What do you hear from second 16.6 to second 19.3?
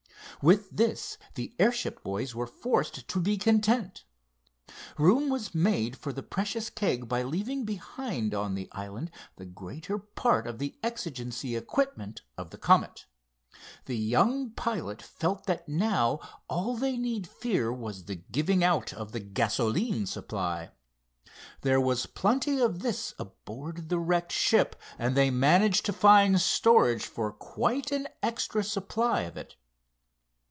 they need fear was the giving out of the